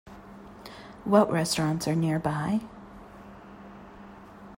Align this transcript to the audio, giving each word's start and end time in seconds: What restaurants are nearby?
What 1.03 1.29
restaurants 1.31 1.87
are 1.87 1.95
nearby? 1.95 2.61